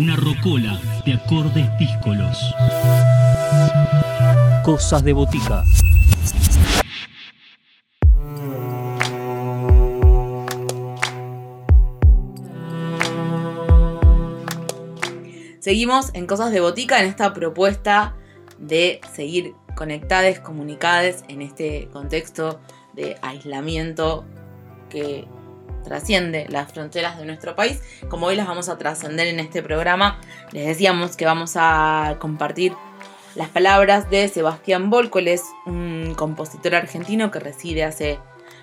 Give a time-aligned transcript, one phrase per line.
[0.00, 2.54] Una rocola de acordes díscolos.
[4.64, 5.62] Cosas de botica.
[15.58, 18.16] Seguimos en Cosas de Botica en esta propuesta
[18.58, 22.58] de seguir conectadas, comunicadas en este contexto
[22.94, 24.24] de aislamiento
[24.88, 25.28] que
[25.82, 27.80] trasciende las fronteras de nuestro país.
[28.08, 30.20] Como hoy las vamos a trascender en este programa,
[30.52, 32.72] les decíamos que vamos a compartir
[33.36, 38.18] las palabras de Sebastián Volco, él es un compositor argentino que reside hace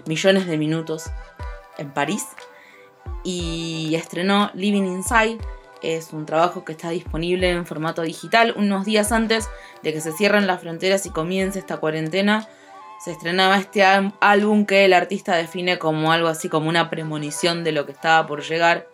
[0.06, 1.06] millones de minutos
[1.78, 2.26] en París
[3.24, 5.38] y estrenó Living Inside.
[5.82, 9.48] Es un trabajo que está disponible en formato digital unos días antes
[9.84, 12.50] de que se cierren las fronteras y comience esta cuarentena
[13.00, 17.72] se estrenaba este álbum que el artista define como algo así como una premonición de
[17.72, 18.88] lo que estaba por llegar,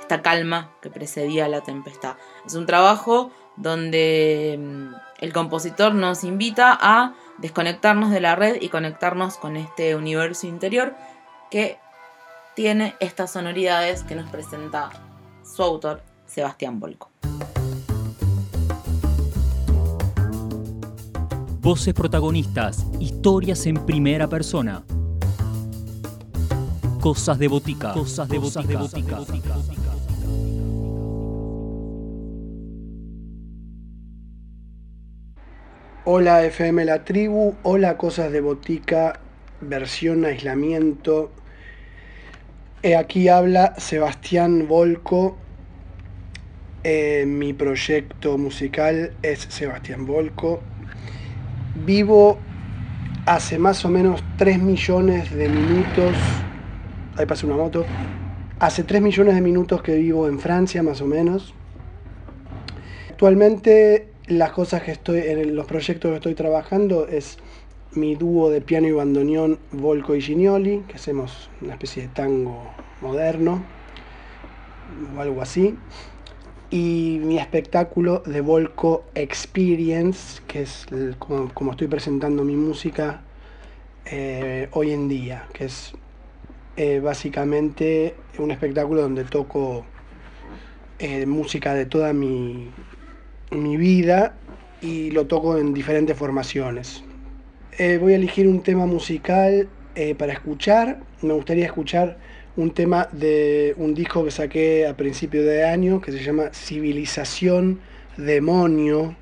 [0.00, 2.16] esta calma que precedía la tempestad.
[2.46, 8.68] Es un trabajo donde mm, el compositor nos invita a desconectarnos de la red y
[8.68, 10.94] conectarnos con este universo interior
[11.50, 11.78] que
[12.54, 14.90] tiene estas sonoridades que nos presenta
[15.44, 17.10] su autor, Sebastián Volco.
[21.62, 24.82] Voces protagonistas, historias en primera persona.
[27.02, 27.92] Cosas de botica.
[27.92, 29.20] Cosas de botica.
[36.06, 39.20] Hola FM La Tribu, hola Cosas de Botica,
[39.60, 41.30] versión aislamiento.
[42.82, 45.36] Eh, aquí habla Sebastián Volco.
[46.84, 50.62] Eh, mi proyecto musical es Sebastián Volco
[51.74, 52.38] vivo
[53.26, 56.14] hace más o menos 3 millones de minutos,
[57.16, 57.84] ahí pasa una moto,
[58.58, 61.54] hace 3 millones de minutos que vivo en Francia más o menos.
[63.10, 67.38] Actualmente las cosas que estoy, en los proyectos que estoy trabajando es
[67.92, 72.70] mi dúo de piano y bandoneón Volco y Gignoli, que hacemos una especie de tango
[73.00, 73.62] moderno
[75.16, 75.76] o algo así
[76.70, 80.86] y mi espectáculo de Volco Experience, que es
[81.18, 83.22] como, estoy presentando mi música
[84.06, 85.92] eh, hoy en día, que es
[86.76, 89.84] eh, básicamente un espectáculo donde toco
[91.00, 92.70] eh, música de toda mi,
[93.50, 94.36] mi, vida
[94.80, 97.02] y lo toco en diferentes formaciones.
[98.00, 99.68] voy a elegir un tema musical
[100.16, 102.16] para escuchar, me gustaría escuchar
[102.56, 107.80] un tema de un disco que saqué a principio de año que se llama Civilización
[108.16, 109.16] Demonio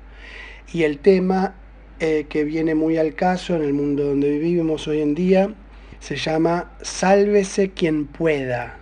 [0.73, 1.55] y el tema
[1.99, 5.53] eh, que viene muy al caso en el mundo donde vivimos hoy en día
[5.99, 8.78] se llama Sálvese quien pueda.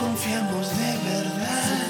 [0.00, 1.89] confiamos de verdad.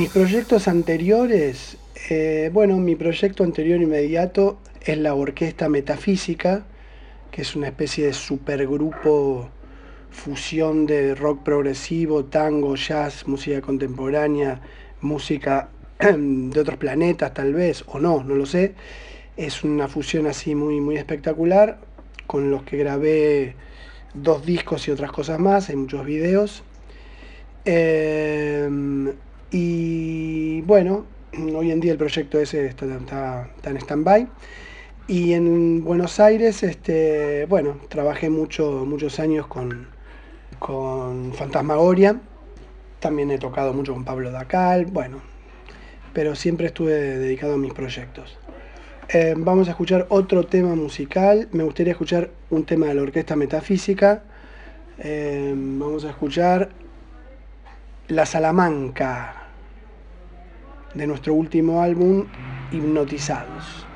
[0.00, 1.76] Mis proyectos anteriores,
[2.08, 6.64] eh, bueno, mi proyecto anterior inmediato es la Orquesta Metafísica,
[7.30, 9.50] que es una especie de supergrupo
[10.10, 14.62] fusión de rock progresivo, tango, jazz, música contemporánea,
[15.02, 15.68] música
[15.98, 18.72] de otros planetas tal vez, o no, no lo sé.
[19.36, 21.78] Es una fusión así muy, muy espectacular,
[22.26, 23.54] con los que grabé
[24.14, 26.62] dos discos y otras cosas más, hay muchos videos.
[27.66, 29.12] Em,
[29.50, 31.06] y bueno,
[31.54, 34.28] hoy en día el proyecto ese está, en stand-by.
[35.08, 39.88] Y en Buenos Aires, este, bueno, trabajé mucho, muchos años con,
[40.58, 42.20] con Fantasmagoria.
[43.00, 45.20] También he tocado mucho con Pablo Dacal, bueno,
[46.12, 48.38] pero siempre estuve dedicado a mis proyectos.
[49.08, 51.48] Eh, vamos a escuchar otro tema musical.
[51.50, 54.22] Me gustaría escuchar un tema de la Orquesta Metafísica.
[54.98, 56.68] Eh, vamos a escuchar
[58.06, 59.39] La Salamanca
[60.94, 62.26] de nuestro último álbum,
[62.70, 63.89] Hipnotizados.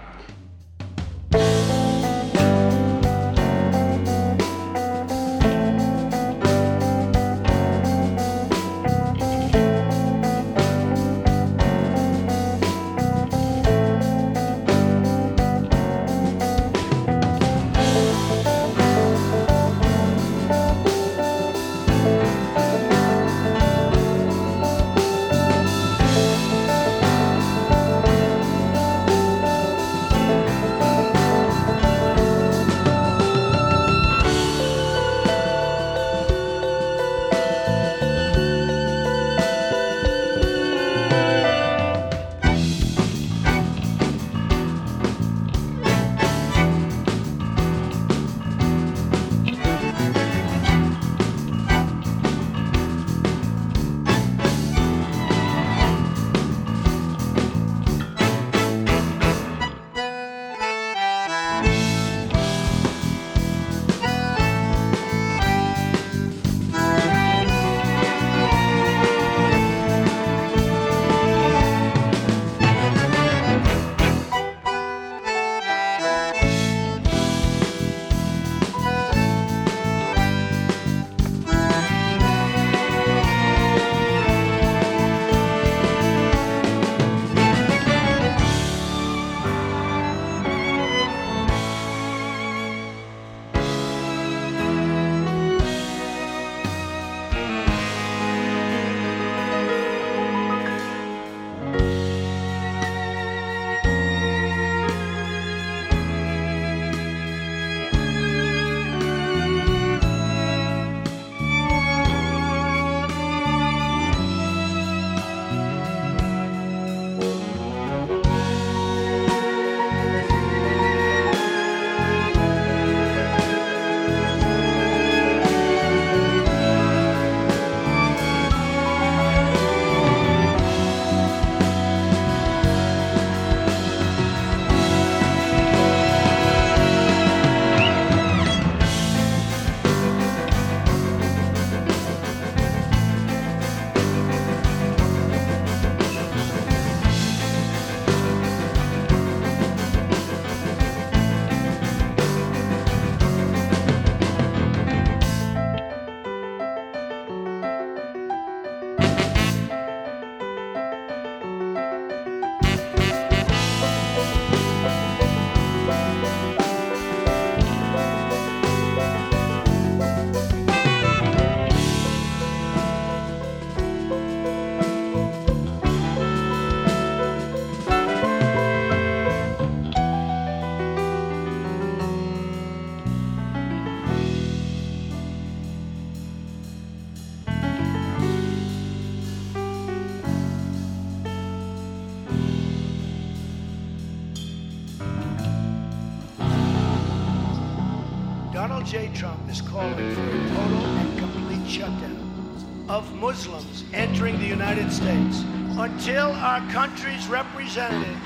[198.67, 199.11] Donald J.
[199.13, 205.45] Trump is calling for a total and complete shutdown of Muslims entering the United States
[205.77, 208.23] until our country's representatives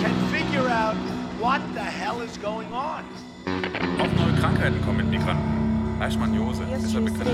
[0.00, 0.96] can figure out
[1.38, 3.04] what the hell is going on.
[4.00, 5.98] Auch neue Krankheiten kommen mit Migranten.
[6.00, 7.28] Leishmaniose ist er bekannt.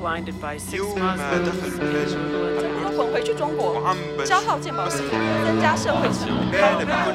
[0.00, 1.44] blinded by six 用呃 Muslims.
[1.44, 2.16] 的很类似
[2.82, 3.82] 他滚回去中国，
[4.24, 6.52] 消耗健保系统，增加社会成本。
[6.52, 7.14] bene per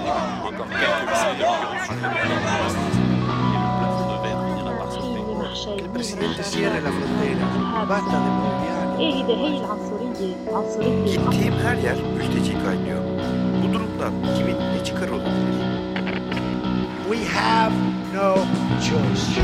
[5.62, 7.46] Que el presidente cierre la frontera.
[7.88, 9.00] Basta de bolivianos.
[9.00, 13.02] ايه ده هي العنصرية عنصرية Gittiğim her yer mülteci kaynıyor.
[13.64, 15.66] Bu durumdan kimin ne çıkarı olabilir?
[17.12, 17.74] We have
[18.14, 18.36] no
[18.88, 19.42] choice.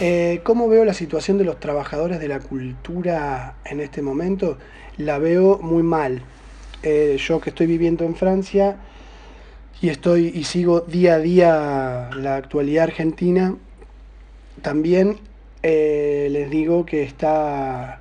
[0.00, 4.56] Eh, ¿Cómo veo la situación de los trabajadores de la cultura en este momento?
[4.96, 6.22] La veo muy mal.
[6.84, 8.76] Eh, yo que estoy viviendo en Francia
[9.80, 13.56] y estoy y sigo día a día la actualidad argentina,
[14.62, 15.18] también
[15.64, 18.00] eh, les digo que está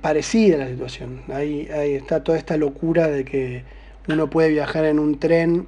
[0.00, 1.22] parecida la situación.
[1.32, 3.64] Ahí, ahí está toda esta locura de que
[4.06, 5.66] uno puede viajar en un tren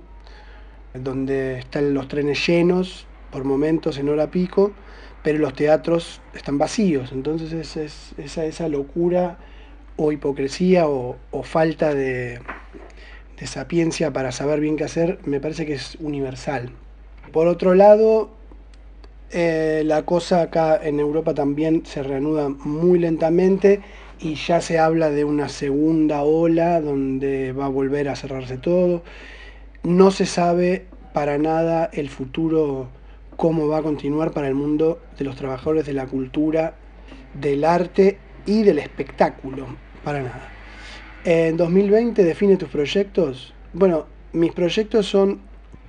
[0.94, 4.72] donde están los trenes llenos por momentos en hora pico,
[5.24, 7.10] pero los teatros están vacíos.
[7.10, 9.38] Entonces es, es- esa, esa locura
[9.96, 12.38] o hipocresía o, o falta de,
[13.40, 16.70] de sapiencia para saber bien qué hacer, me parece que es universal.
[17.32, 18.30] Por otro lado,
[19.30, 23.80] eh, la cosa acá en Europa también se reanuda muy lentamente
[24.20, 29.02] y ya se habla de una segunda ola donde va a volver a cerrarse todo.
[29.82, 32.88] No se sabe para nada el futuro,
[33.36, 36.74] cómo va a continuar para el mundo de los trabajadores de la cultura,
[37.40, 39.66] del arte y del espectáculo,
[40.02, 40.50] para nada.
[41.24, 43.54] En 2020 define tus proyectos.
[43.72, 45.40] Bueno, mis proyectos son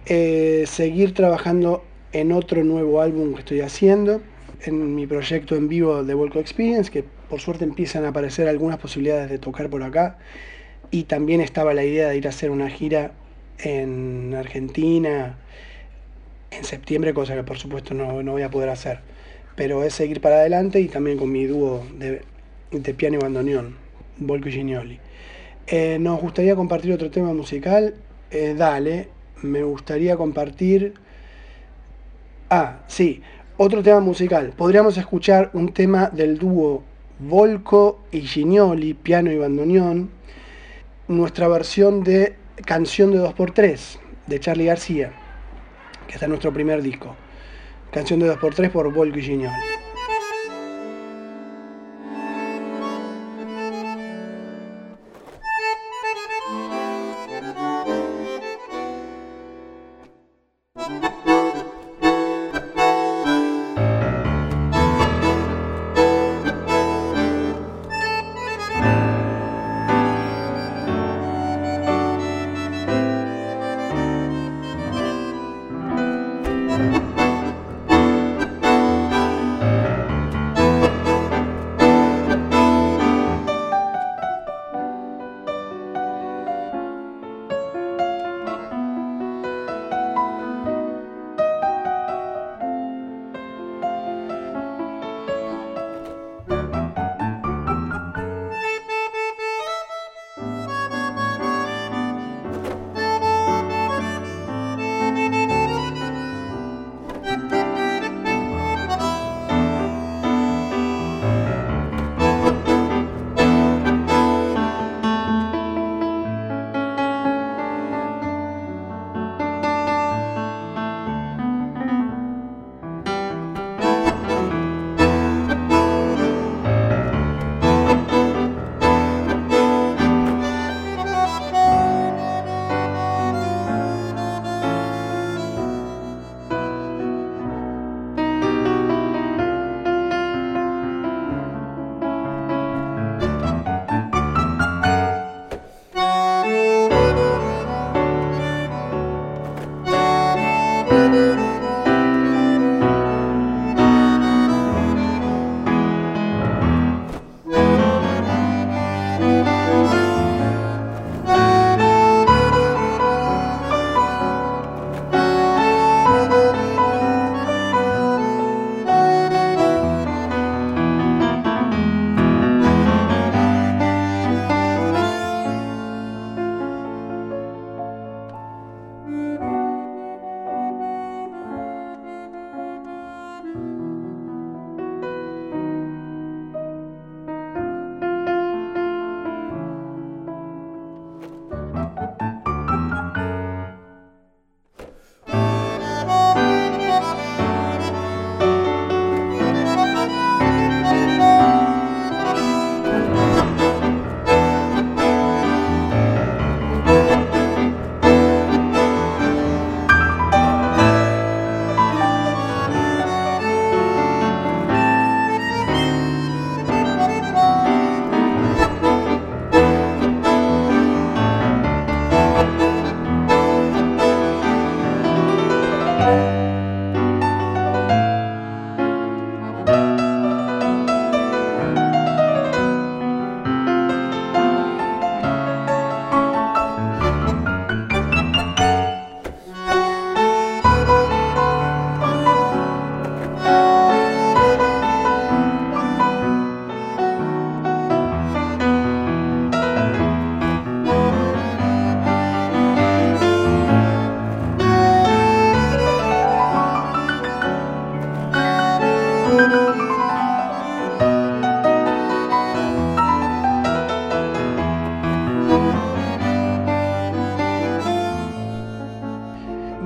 [0.05, 1.83] eh, seguir trabajando
[2.13, 4.21] en otro nuevo álbum que estoy haciendo,
[4.61, 8.77] en mi proyecto en vivo de Volco Experience, que por suerte empiezan a aparecer algunas
[8.77, 10.17] posibilidades de tocar por acá.
[10.91, 13.11] Y también estaba la idea de ir a hacer una gira
[13.59, 15.37] en Argentina
[16.57, 18.99] en septiembre, cosa que por supuesto no, no voy a poder hacer.
[19.55, 22.23] Pero es seguir para adelante y también con mi dúo de,
[22.93, 23.75] piano y bandoneón,
[24.17, 24.99] Volco y Gignoli.
[25.67, 27.95] Eh, nos gustaría compartir otro tema musical.
[28.31, 29.09] Eh, dale,
[29.41, 30.93] me gustaría compartir
[32.49, 33.23] Ah, sí,
[33.57, 34.53] otro tema musical.
[34.55, 36.83] Podríamos escuchar un tema del dúo
[37.17, 40.11] Volco y Gignoli, piano y bandoneón,
[41.07, 45.11] nuestra versión de Canción de 2x3 de Charlie García,
[46.07, 47.15] que está en nuestro primer disco.
[47.91, 49.23] Canción de 2x3 por Volco y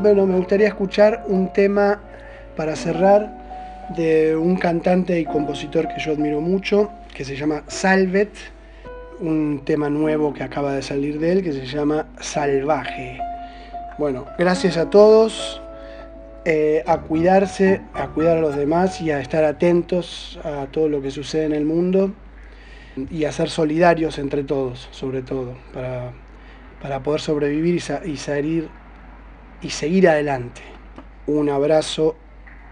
[0.02, 2.00] Bueno, me gustaría escuchar un tema
[2.56, 3.30] para cerrar
[3.98, 8.32] de un cantante y compositor que yo admiro mucho, que se llama Salvet,
[9.20, 13.20] un tema nuevo que acaba de salir de él, que se llama Salvaje.
[13.98, 15.62] Bueno, gracias a todos,
[16.46, 21.02] eh, a cuidarse, a cuidar a los demás y a estar atentos a todo lo
[21.02, 22.14] que sucede en el mundo
[23.12, 26.14] y a ser solidarios entre todos, sobre todo, para,
[26.82, 28.79] para poder sobrevivir y, y salir
[29.62, 30.62] y seguir adelante.
[31.28, 32.17] Un abrazo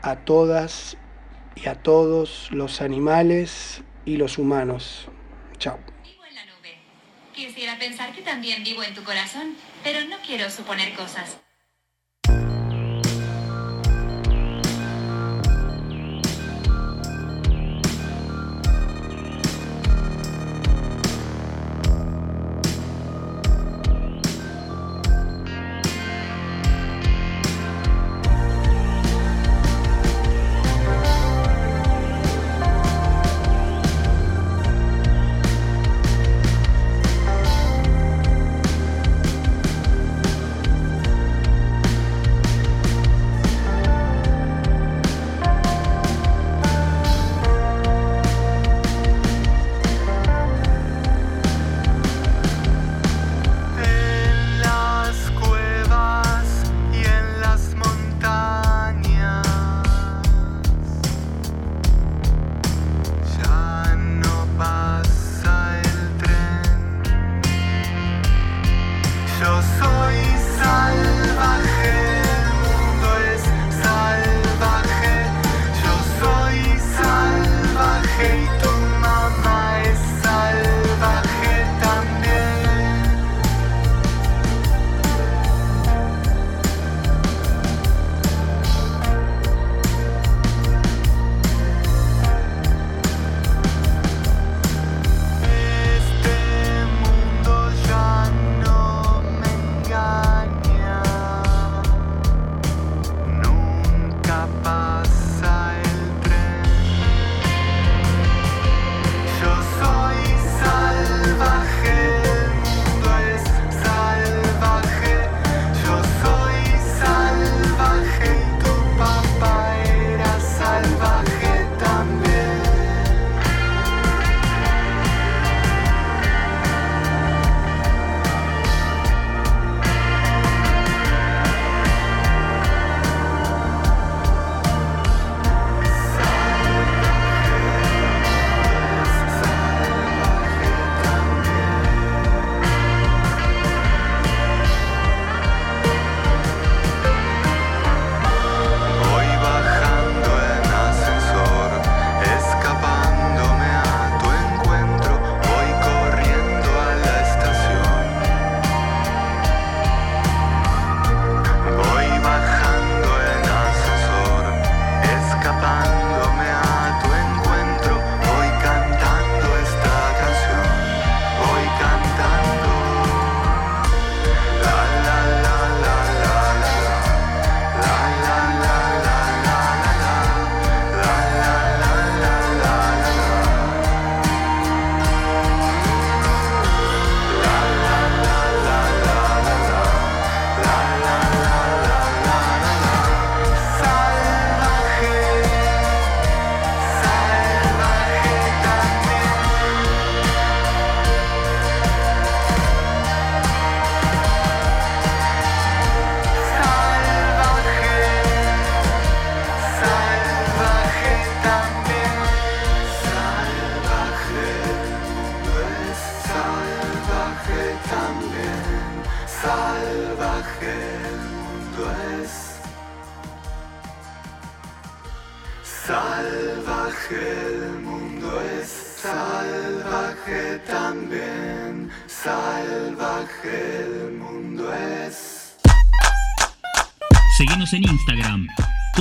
[0.02, 0.98] a todas
[1.56, 5.08] y a todos los animales y los humanos.
[5.58, 5.80] Chao.
[6.04, 6.78] Vivo en la nube.
[7.34, 11.38] Quisiera pensar que también vivo en tu corazón, pero no quiero suponer cosas.